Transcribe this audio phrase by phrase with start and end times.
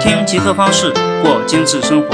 [0.00, 0.90] 听极客方式
[1.22, 2.08] 过精致生活，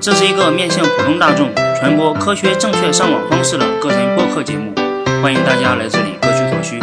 [0.00, 4.72] 这是一个面向普通大众传播科学正确上网方式的个人播客节目，
[5.22, 6.80] 欢迎大家来这里各取所需。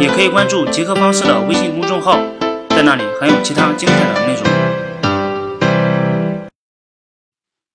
[0.00, 2.18] 也可以关注极客方式的微信公众号，
[2.70, 4.42] 在那里还有其他精彩的内容。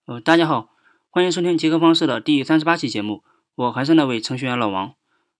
[0.07, 0.69] 呃，大家好，
[1.11, 3.21] 欢迎收听极客方式的第三十八期节目，
[3.55, 4.93] 我还是那位程序员老王。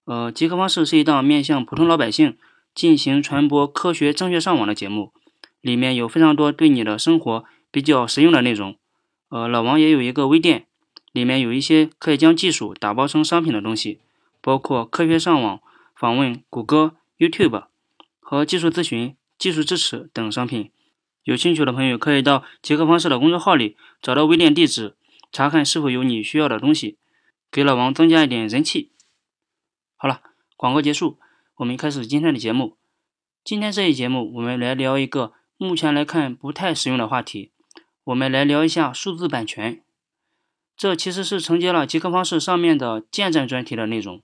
[0.04, 2.36] 呃，极客方式是一档面向普通老百姓
[2.72, 5.12] 进行传播科学正确上网的节目。
[5.60, 8.76] 里面有非常多对你的生活比较实用的内容。
[9.28, 10.66] 呃，老王也有一个微店，
[11.12, 14.00] 里面有一些可以将技术打包成商品的东西，
[14.40, 15.60] 包括科学上网、
[15.94, 17.64] 访问谷歌、YouTube
[18.20, 20.70] 和技术咨询、技术支持等商品。
[21.24, 24.96] 有兴趣的朋友可以到杰克方式的公众号里找到微店地址，
[25.30, 26.96] 查看是否有你需要的东西，
[27.50, 28.92] 给老王增加一点人气。
[29.96, 30.22] 好了，
[30.56, 31.18] 广告结束，
[31.56, 32.78] 我们开始今天的节目。
[33.44, 35.34] 今天这一节目，我们来聊一个。
[35.60, 37.50] 目前来看不太实用的话题，
[38.04, 39.82] 我们来聊一下数字版权。
[40.76, 44.22] 这其实是承接了极客方式上面的建站专题的内容。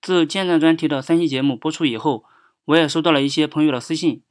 [0.00, 2.24] 自建站专题的三期节目播出以后，
[2.66, 4.22] 我也收到了一些朋友的私信，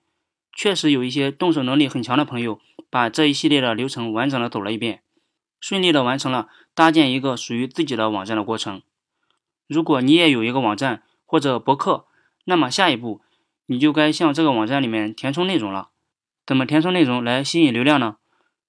[0.53, 5.01] 确实有一些动手能力很强的朋友，把这一系列的流程完整的走了一遍，
[5.59, 8.81] 顺利的完成了搭建一个属于自己的网站的过程。
[9.67, 12.05] 如果你也有一个网站或者博客，
[12.45, 13.19] 那么下一步
[13.65, 15.89] 你就该向这个网站里面填充内容了。
[16.45, 18.17] 怎么填充内容来吸引流量呢？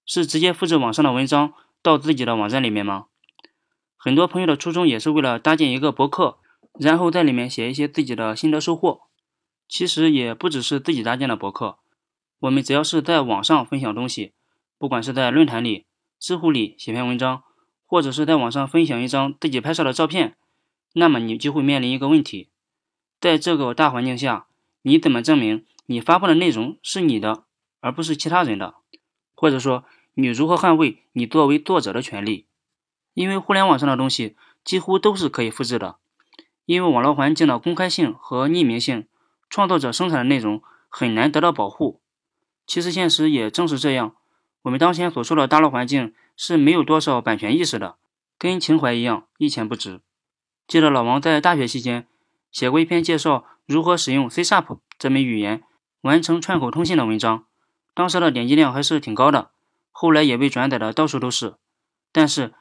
[0.04, 3.06] 是直接复制网上的文章到自己的网站里面吗？
[3.96, 6.38] 很多朋友的初衷也是为了搭建一个博客，
[6.78, 9.02] 然后在里面写一些自己的心得收获。
[9.68, 11.78] 其实也不只是自己搭建的博客，
[12.38, 14.32] 我们只要是在网上分享东西，
[14.78, 15.86] 不管是在论坛里、
[16.20, 17.42] 知乎里写篇文章，
[17.84, 20.36] 或者是在网上分享一张自己拍摄的照片，
[20.92, 22.48] 那么你就会面临一个问题：
[23.20, 24.46] 在这个大环境下，
[24.82, 27.45] 你怎么证明你发布的内容是你的？
[27.86, 28.74] 而不是其他人的，
[29.36, 29.84] 或者说
[30.14, 32.46] 你如何捍卫你作为作者的权利？
[33.14, 34.34] 因为互联网上的东西
[34.64, 35.98] 几乎都是可以复制的，
[36.64, 39.06] 因为网络环境的公开性和匿名性，
[39.48, 42.00] 创作者生产的内容很难得到保护。
[42.66, 44.16] 其实现实也正是这样，
[44.62, 47.94] 我们当前所处的大陆环境是没有多少版权意识的，
[48.36, 50.00] 跟情怀一样一钱不值。
[50.66, 52.08] 记得老王在大学期间
[52.50, 55.62] 写过一篇介绍如何使用 C Sharp 这门语言
[56.00, 57.45] 完成串口通信的文章。
[57.96, 59.52] 当时的点击量还是挺高的，
[59.90, 61.54] 后来也被转载的到处都是，
[62.12, 62.52] 但是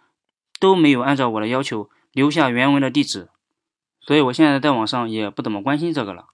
[0.61, 3.27] 都没有按照我的要求留下原文的地址，
[3.99, 6.27] 所以我现在在网上也不怎么关心这个了。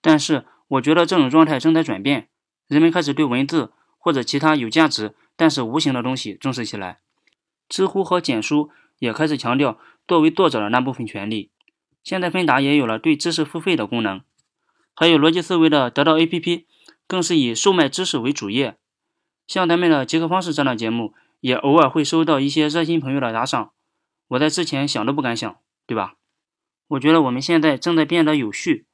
[0.00, 2.28] 但是我觉得这种状态正在转变，
[2.68, 7.00] 人们开始对文字或者其他有价值但是无形的东西重视起来。
[7.68, 11.50] 知乎和简书也开始强调作为作者的那部分权利，
[12.02, 14.22] 现在芬达也有了对知识付费的功能，
[14.94, 16.64] 还有逻辑思维的得到 APP。
[17.08, 18.76] 更是以售卖知识为主业，
[19.46, 23.72] 像咱们的极客方式这档节目，也偶尔会收到一些热心朋友的打赏。
[24.28, 26.16] 我在之前想都不敢想，对吧？
[26.88, 28.86] 我觉得我们现在正在变得有序，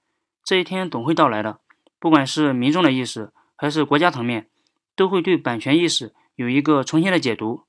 [0.44, 1.58] 这一天总会到来的。
[1.98, 4.48] 不管是民众的意识，还是国家层面，
[4.94, 7.64] 都会对版权意识有一个重新的解读。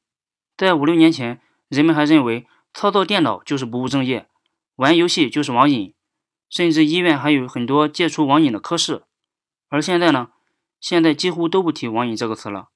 [0.55, 4.27] 在五六年前，人们还认为操作电脑就是不务正业，
[4.75, 5.95] 玩游戏就是网瘾，
[6.49, 9.03] 甚至医院还有很多戒除网瘾的科室。
[9.69, 10.29] 而现在呢？
[10.85, 12.67] 现在几乎都不提网瘾这个词了，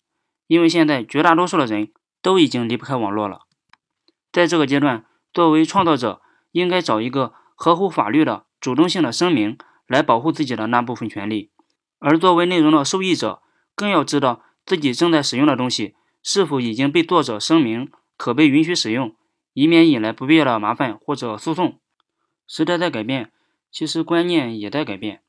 [0.47, 1.92] 因为现在绝大多数的人
[2.24, 3.42] 都已经离不开网络了。
[4.31, 6.20] 在这个阶段，作为创造者，
[6.52, 11.52] 应该找一个合乎法律的主动性的声明来保护自己的那部分权利；
[12.00, 13.44] 而作为内容的受益者，
[13.75, 15.94] 更要知道自己正在使用的东西
[16.24, 19.16] 是否已经被作者声明可被允许使用，
[19.53, 21.80] 以免引来不必要的麻烦或者诉讼。
[22.47, 23.31] 时代在改变，
[23.70, 25.22] 其实观念也在改变。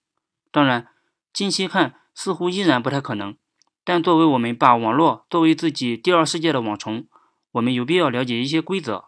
[0.50, 0.88] 当然，
[1.34, 1.99] 近期看。
[2.14, 3.36] 似乎依然不太可能，
[3.84, 7.06] 但作为我们把网络作为自己第二世界的网虫，
[7.52, 9.06] 我们有必要了解一些规则。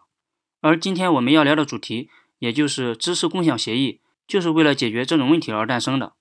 [0.61, 2.09] 而今天我们要聊的主题，
[2.39, 6.13] 也就是知识共享协议，就是为了解决这种问题而诞生的。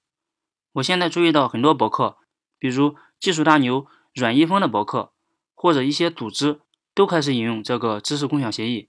[0.75, 2.19] 我现在注意到很多博客，
[2.59, 5.13] 比如技术大牛阮一峰的博客，
[5.55, 6.61] 或者一些组织，
[6.95, 8.89] 都开始引用这个知识共享协议。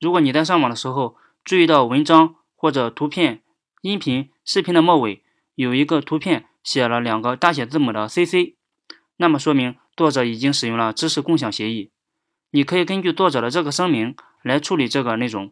[0.00, 3.42] 如果你在上网的时候注意到文章或者图片、
[3.82, 5.22] 音频、视频的末尾
[5.54, 6.44] 有一个图片。
[6.68, 8.52] 写了两个大写字母的 CC，
[9.16, 11.90] 那么说明作者已经使用了知识共享协议。
[12.50, 15.50] 你可以根据作者的这个声明来处理这个内容。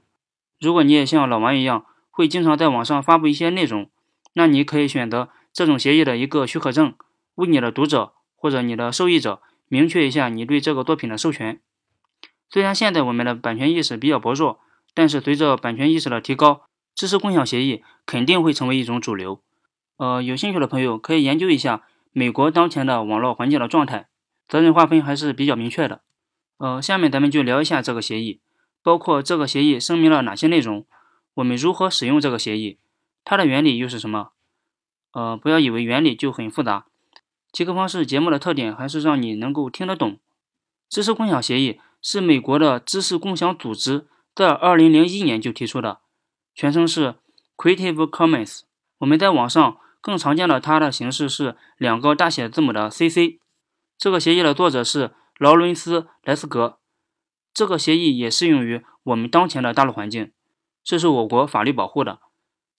[0.60, 3.88] 如果你也像老王一样，会经常在网上发布一些内容，
[4.34, 6.92] 那你可以选择这种协议的一个许可证，
[7.36, 11.58] 为你的读者或者你的受益者明确一下你对这个作品的授权。
[12.50, 14.60] 虽然现在我们的版权意识比较薄弱，
[14.92, 19.40] 但是随着版权意识的提高，知识共享协议肯定会成为一种主流。
[19.96, 21.82] 呃，有兴趣的朋友可以研究一下
[22.12, 24.08] 美国当前的网络环境的状态，
[24.46, 26.02] 责任划分还是比较明确的。
[26.58, 28.40] 呃，下面咱们就聊一下这个协议，
[28.82, 30.86] 包括这个协议声明了哪些内容，
[31.34, 32.78] 我们如何使用这个协议，
[33.24, 34.30] 它的原理又是什么？
[35.12, 36.86] 呃，不要以为原理就很复杂。
[37.50, 40.18] 极客方式节目的特点还是让你能够听得懂。
[40.90, 46.00] 知识共享协议是美国的知识共享组织在2001年就提出的，
[46.54, 47.14] 全称是
[47.56, 48.60] Creative Commons。
[48.98, 53.40] 我们在网上更常见的它的形式是两个大写字母的 CC。
[53.98, 56.78] 这个协议的作者是劳伦斯·莱斯格。
[57.52, 60.30] 这个协议也适用于我们当前的大陆环境，
[60.84, 62.20] 这是我国法律保护的。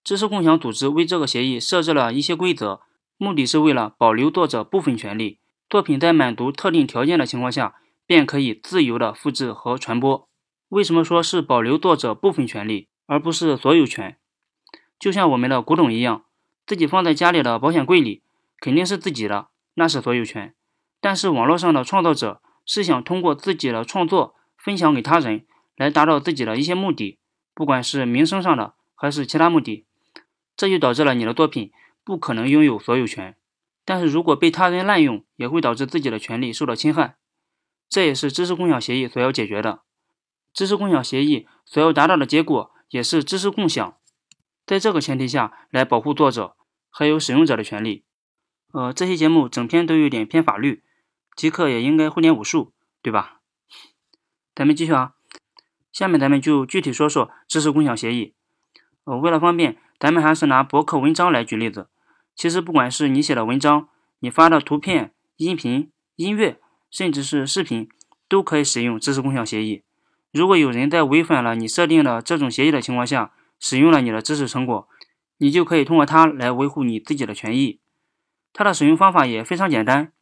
[0.02, 2.80] 知识共享组织为这个协议设置了一些规则，
[3.18, 5.38] 目的是为了保留作者部分权利，
[5.68, 7.74] 作品在满足特定条件的情况下。
[8.06, 10.26] 便可以自由的复制和传播。
[10.70, 14.16] 为什么说是保留作者部分权利，而不是所有权？
[14.98, 16.24] 就像我们的古董一样，
[16.68, 18.22] 自己放在家里的保险柜里，
[18.60, 20.54] 肯定是自己的，那是所有权。
[21.00, 27.18] 但是网络上的创造者是想通过自己的创作分享给他人，来达到自己的一些目的，
[27.54, 29.86] 不管是名声上的还是其他目的，
[30.54, 31.72] 这就导致了你的作品
[32.04, 33.34] 不可能拥有所有权。
[33.86, 37.16] 但是如果被他人滥用，也会导致自己的权利受到侵害。
[37.88, 39.80] 这也是知识共享协议所要解决的。
[40.52, 43.94] 知识共享协议所要达到的结果，也是知识共享。
[44.66, 46.54] 在这个前提下来保护作者
[46.98, 48.02] 还有使用者的权利。
[48.72, 50.82] 呃，这期节目整篇都有点偏法律，
[51.36, 53.40] 极客也应该会点武术，对吧？
[54.52, 55.12] 咱们继续啊，
[55.92, 58.34] 下面咱们就具体说说知识共享协议。
[59.04, 61.88] 呃，为了方便，咱们还是拿博客文章来举例子。
[62.34, 66.60] 其实不管是你写的文章，你发的图片、音频、音乐。
[66.90, 67.86] 甚至是视频
[68.30, 69.84] 都可以使用知识共享协议。
[70.32, 74.87] 如果有人在违反了你设定的这种协议的情况下使用了你的知识成果，
[75.38, 77.80] 你就可以通过它来维护你自己的权益。
[78.52, 80.12] 它的使用方法也非常简单。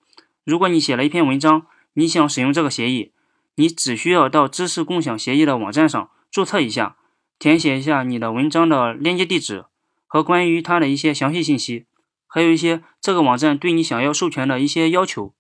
[0.45, 3.13] 如果你写了一篇文章，你想使用这个协议，
[3.57, 6.97] 你只需要到知识共享协议的网站上注册一下，
[7.39, 9.65] 填写一下你的文章的链接地址
[10.07, 11.87] 和关于它的一些详细信息，
[12.27, 15.35] 还有一些这个网站对你想要授权的一些要求。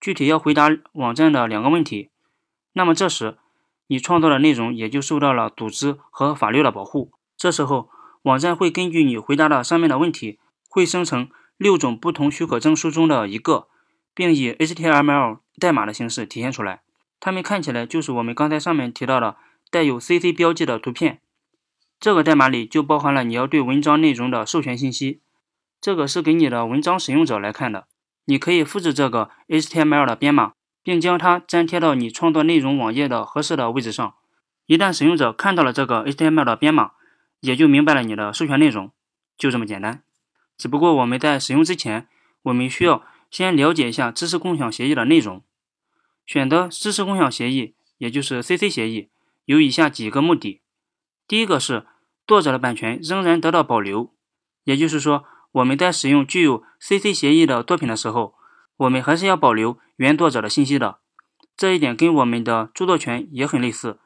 [0.00, 2.10] 具体要回答网站的两个问题，
[2.72, 3.36] 那么这时
[3.88, 7.10] 你创造的内容也就受到了组织和法律的保护。
[7.36, 7.90] 这时候
[8.28, 10.38] 网站会根据你回答的上面的问题，
[10.68, 13.68] 会生成六种不同许可证书中的一个，
[14.14, 16.82] 并以 HTML 代码的形式体现出来。
[17.18, 19.36] 它们看起来就是我们刚才上面提到的
[19.70, 21.20] 带有 CC 标记的图片。
[21.98, 25.22] 这个代码里就包含了你要对文章内容的授权信息。
[25.80, 27.86] 这个是给你的文章使用者来看的。
[28.26, 30.52] 你可以复制这个 HTML 的编码，
[30.82, 34.14] 并将它粘贴到你创作内容网页的合适的位置上。
[34.66, 36.90] 一旦使用者看到了这个 HTML 的编码，
[37.40, 38.92] 也就明白了你的授权内容，
[39.36, 40.02] 就这么简单。
[40.56, 42.08] 只不过我们在使用之前，
[42.42, 45.42] 我们需要先了解一下知识共享协议的内容。
[46.26, 49.10] 选择知识共享协议，也就是 CC 协议，
[49.44, 50.60] 有以下几个目的：
[51.26, 51.86] 第一个是
[52.26, 54.14] 作者的版权仍然得到保留，
[54.64, 55.24] 也就是说。
[55.52, 58.34] 我们在使用具有 CC 协议的作品的时候，
[58.76, 60.98] 我们还是要保留原作者的信息的。
[61.56, 63.98] 这一点跟我们的著作权也很类似。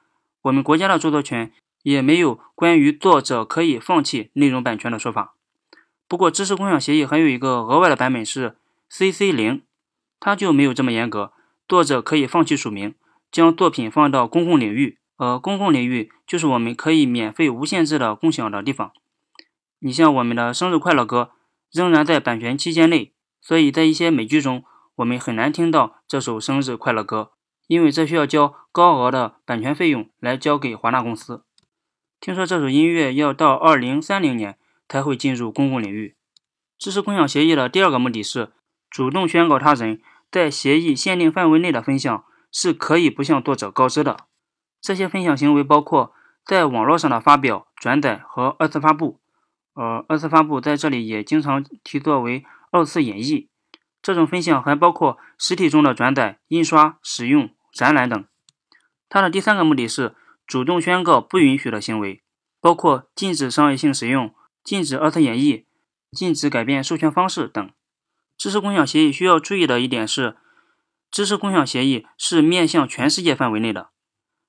[0.43, 1.53] 我们国家的著作权
[1.83, 5.35] 也没有关于作者可以放弃内容版权的说法。
[6.09, 8.57] 不过，知识共享协议还有一个额外的版本是
[8.91, 9.63] CC 零，
[10.21, 11.33] 它就没有这么严格。
[11.67, 12.95] 作者可以放弃署名，
[13.31, 14.99] 将作品放到公共领域。
[15.17, 18.93] 呃，公共领域就是我们可以免费无限制的共享的地方。
[19.79, 21.31] 你像我们的生日快乐歌，
[21.71, 24.65] 仍然在版权期间内，所以在一些美剧中，
[24.97, 27.33] 我们很难听到这首生日快乐歌，
[27.69, 31.45] 因为这需要交高额的版权费用来交给华纳公司。
[32.23, 34.57] 听说这首音乐要到二零三零年
[34.89, 36.15] 才会进入公共领域。
[36.79, 38.53] 知识共享协议的第二个目的是
[38.89, 40.01] 主动宣告他人
[40.31, 44.17] 在协议限定范围内的分享是可以不向作者告知的。
[44.81, 46.15] 这些分享行为包括
[46.47, 49.21] 在网络上的发表、转载和二次发布。
[49.75, 53.49] 呃，二次发布在这里也经常提作为二次演绎。
[54.01, 58.25] 这种分享还包括实体中的转载、印刷、使用、展览等。
[59.09, 60.15] 它的第三个目的是
[60.47, 62.23] 主动宣告不允许的行为，
[62.61, 65.65] 包括禁止商业性使用、禁止二次演绎、
[66.11, 67.71] 禁止改变授权方式等。
[68.37, 70.37] 知识共享协议需要注意的一点是，
[71.11, 73.91] 知识共享协议是面向全世界范围内的。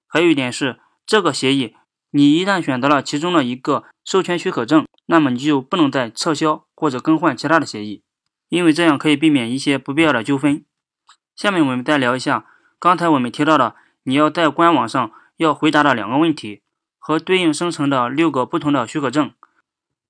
[0.08, 1.76] 还有一点是，这个协议。
[2.16, 8.04] 你一旦选择了其中的一个授权许可证，那么你就不能再撤销或者更换其他的协议，
[8.50, 10.64] 因为这样可以避免一些不必要的纠纷。
[11.36, 12.46] 下面我们再聊一下
[12.80, 15.12] 刚才我们提到的你要在官网上
[15.44, 16.62] 要回答的两个问题
[16.98, 19.32] 和对应生成的六个不同的许可证。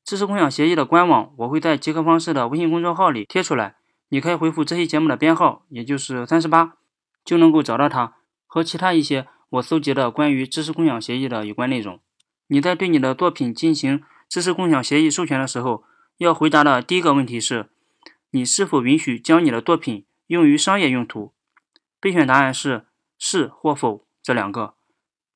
[0.06, 3.76] 知识共享协议的官网我会在极客方式的微信公众号里贴出来，
[4.10, 6.74] 你可以回复这期节目的编号，也就是三十八，
[7.26, 12.00] 就能够找到它和其他一些我搜集的关于知识共享协议的有关内容。
[12.48, 15.84] 你在对你的作品进行知识共享协议授权的时候，
[16.18, 17.70] 要回答的第一个问题是：
[18.32, 21.34] 你是否允许将你的作品用于商业用途？
[22.00, 22.86] 备选答案是
[23.18, 24.76] 是或否这两个。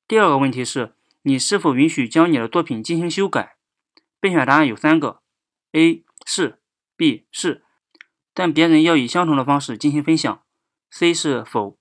[0.08, 3.56] 第二个问题是：你是否允许将你的作品进行修改？
[4.18, 5.20] 备选答案有三个
[5.72, 6.60] ：A 是
[6.96, 7.62] ，B 是。
[8.32, 10.40] 但别人要以相同的方式进行分享。
[10.90, 11.76] C 是否？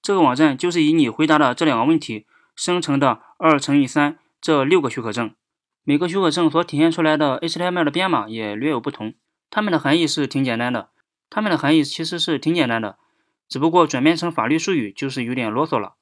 [0.00, 5.34] 这个网站就是以你回答的这两个问题生成的二乘以三这六个许可证。
[5.84, 9.12] 每个许可证所体现出来的 HTML 的编码也略有不同。
[9.50, 10.88] 它们的含义是挺简单的。
[11.28, 12.96] 它们的含义其实是挺简单的，
[13.46, 15.96] 只不过转变成法律术语就是有点啰嗦了。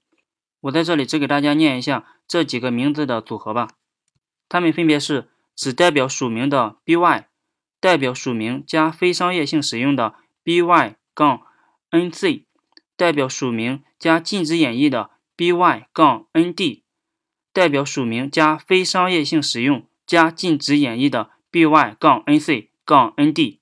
[0.66, 3.68] 我在这里只给大家念一下这几个名字的组合吧。
[4.48, 7.24] 它们分别是只代表署名的 by。
[7.78, 11.42] 代表署名加非商业性使用的 BY 杠
[11.90, 12.44] NC
[12.96, 16.82] 代表署名加禁止演绎的 BY 杠 ND，
[17.52, 23.58] 代表署名加非商业性使用加禁止演绎的 BY 杠 NC 杠 ND，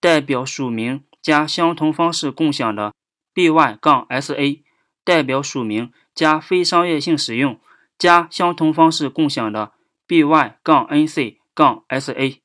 [0.00, 2.94] 代表署名加相同方式共享的
[3.34, 4.62] BY 杠 SA，
[5.04, 7.58] 代表署名加非商业性使用
[7.98, 9.72] 加相同方式共享的
[10.06, 10.22] by
[10.62, 12.38] 杠 nc 杠 sa。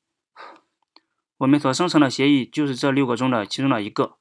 [1.38, 4.16] 我们所生成的协议就是这六个中的其中的一个。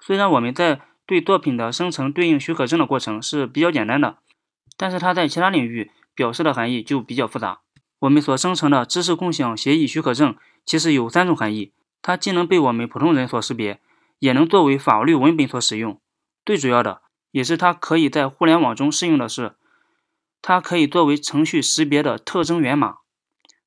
[0.00, 4.18] 虽然我们在对作品的生成对应许可证的过程是比较简单的，
[4.76, 7.60] 但是它在其他领域表示的含义就比较复杂。
[8.00, 10.34] 我们所生成的知识共享协议许可证
[10.64, 13.80] 其实有三种含义，它既能被我们普通人所识别，
[14.18, 16.00] 也能作为法律文本所使用。
[16.44, 19.54] 最主要的，也是它可以在互联网中适用的是，
[20.40, 22.98] 它可以作为程序识别的特征源码，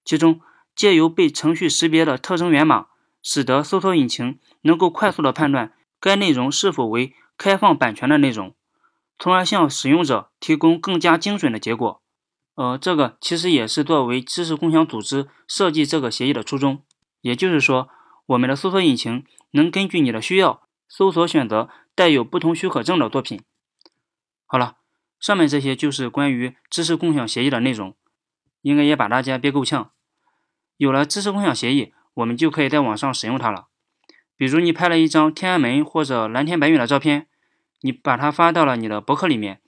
[0.05, 0.41] 其中。
[0.75, 2.87] 借由被程序识别的特征源码，
[3.21, 8.55] 使得搜索引擎能够快速的判断该内容是否为开放版权的内容，
[9.19, 12.01] 从而向使用者提供更加精准的结果。
[12.55, 16.81] 呃，这个其实也是作为知识共享组织设计这个协议的初衷。
[17.21, 17.87] 也就是说，
[18.25, 23.39] 我们的搜索引擎能根据你的需要搜索选择带有不同许可证的作品。
[24.53, 24.75] 好了，
[25.19, 27.95] 上面这些就是关于知识共享协议的内容，
[28.61, 29.89] 应该也把大家憋够呛。
[30.77, 33.69] 有了知识共享协议，我们就可以在网上使用它了。
[34.37, 37.25] 比如，你拍了一张天安门或者蓝天白云的照片，
[37.81, 39.59] 你把它发到了你的博客里面，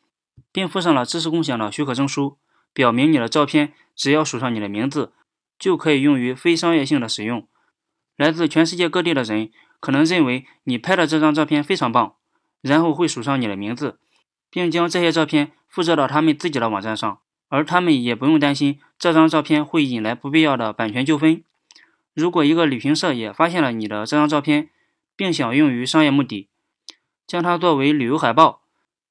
[0.52, 2.38] 并附上了知识共享的许可证书，
[2.72, 5.14] 表明你的照片只要署上你的名字，
[5.58, 7.48] 就可以用于非商业性的使用。
[8.18, 9.50] 来自全世界各地的人
[9.80, 12.14] 可能认为你拍的这张照片非常棒，
[12.62, 13.98] 然后会署上你的名字，
[14.56, 17.20] 并将这些照片复制到他们自己的网站上。
[17.50, 21.44] 而他们也不用担心这张照片会引来不必要的版权纠纷。
[22.14, 24.70] 如果一个旅行社也发现了你的这张照片，
[25.18, 26.48] 并想用于商业目的，
[27.28, 28.62] 将它作为旅游海报，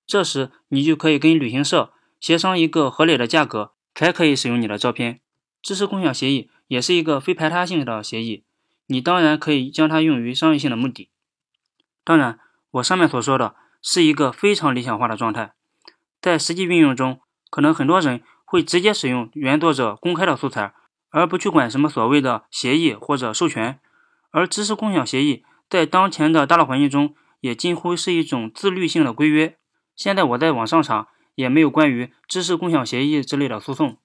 [0.07, 5.21] 这时你就可以跟旅行社协商一个合理的价格，才可以使用你的照片。
[5.63, 8.43] 知识共享协议也是一个非排他性的协议，
[8.87, 11.11] 你当然可以将它用于商业性的目的。
[12.03, 12.41] 当然，
[12.73, 13.55] 我上面所说的
[13.87, 15.53] 是一个非常理想化的状态，
[16.23, 17.21] 在实际运用中。
[17.50, 20.73] 可能很多人会直接使用原作者公开的素材，
[21.11, 23.79] 而不去管什么所谓的协议或者授权。
[24.31, 29.59] 而知识共享协议在当前的大陆环境中，也近乎是一种自律性的规约。
[29.95, 33.99] 现在我在网上查，也没有关于知识共享协议之类的诉讼，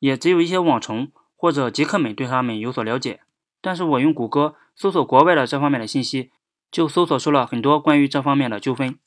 [0.00, 3.20] 也只有一些网虫或者极客们对他们有所了解。
[3.60, 6.32] 但是我用谷歌搜索国外的这方面的信息，
[6.72, 8.98] 就搜索出了很多关于这方面的纠纷。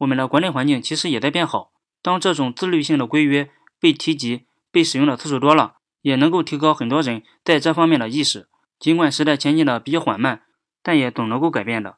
[0.00, 1.72] 我们的国内环境其实也在变好。
[2.02, 8.48] 当这种自律性的规约被提及、被使用的次数多了，也能够提高很多人在这方面的意识。
[8.78, 10.42] 尽管时代前进的比较缓慢，
[10.82, 11.96] 但也总能够改变的。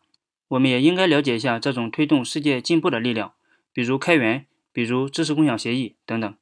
[0.49, 3.35] 我们也应该了解一下这种推动世界进步的力量，
[3.73, 6.35] 比如开源，比如知识共享协议等等。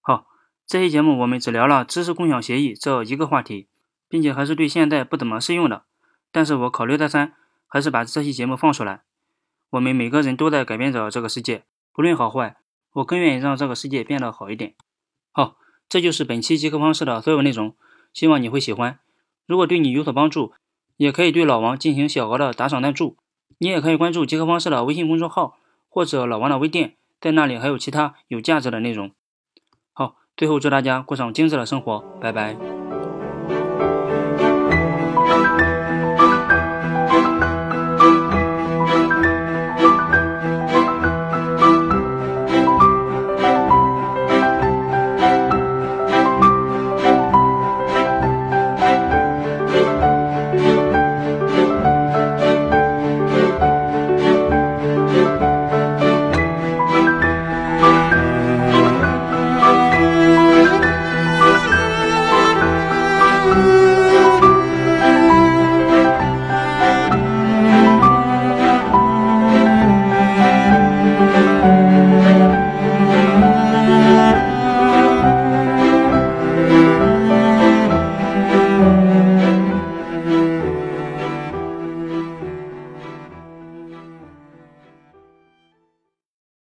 [0.00, 0.26] 好，
[0.64, 3.66] 这期节目我们只聊了知识共享协议这一个话题，
[4.08, 5.82] 并且还是对现在不怎么适用的。
[6.30, 7.34] 但是我考虑再三，
[7.66, 9.02] 还是把这期节目放出来。
[9.74, 11.64] 我们每个人都在改变着这个世界。
[11.92, 12.56] 不论好坏，
[12.92, 14.74] 我更愿意让这个世界变得好一点。
[15.32, 15.56] 好，
[15.88, 17.74] 这就是本期极客方式的所有内容，
[18.12, 19.00] 希望你会喜欢。
[19.46, 20.52] 如果对你有所帮助，
[20.96, 23.16] 也可以对老王进行小额的打赏赞助。
[23.58, 29.10] 你也可以关注极客方式的微信公众号或者老王的微店，在那里还有其他有价值的内容。
[29.92, 32.73] 好，最后祝大家过上精致的生活，拜拜。